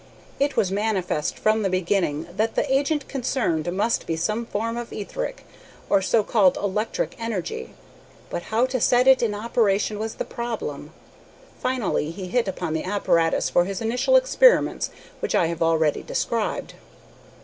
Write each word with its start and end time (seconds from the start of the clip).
It 0.39 0.57
was 0.57 0.71
manifest 0.71 1.37
from 1.37 1.61
the 1.61 1.69
beginning 1.69 2.25
that 2.35 2.55
the 2.55 2.65
agent 2.73 3.07
concerned 3.07 3.71
must 3.71 4.07
be 4.07 4.15
some 4.15 4.47
form 4.47 4.75
of 4.75 4.91
etheric, 4.91 5.45
or 5.91 6.01
so 6.01 6.23
called 6.23 6.57
electric, 6.57 7.15
energy; 7.19 7.75
but 8.31 8.41
how 8.49 8.65
to 8.65 8.81
set 8.81 9.05
it 9.07 9.21
in 9.21 9.35
operation 9.35 9.99
was 9.99 10.15
the 10.15 10.25
problem. 10.25 10.91
Finally 11.59 12.09
he 12.09 12.25
hit 12.29 12.47
upon 12.47 12.73
the 12.73 12.83
apparatus 12.83 13.47
for 13.47 13.65
his 13.65 13.79
initial 13.79 14.15
experiments 14.15 14.89
which 15.19 15.35
I 15.35 15.45
have 15.45 15.61
already 15.61 16.01
described. 16.01 16.73